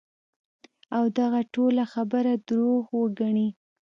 او 0.97 1.03
دغه 1.19 1.39
ټوله 1.53 1.83
خبره 1.93 2.33
دروغ 2.47 2.83
وګڼی- 2.99 3.47